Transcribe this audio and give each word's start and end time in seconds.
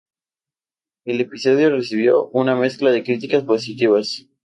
El 1.05 1.21
episodio 1.21 1.69
recibió 1.69 2.25
una 2.29 2.55
mezcla 2.55 2.89
de 2.89 3.03
críticas 3.03 3.43
positivas. 3.43 4.25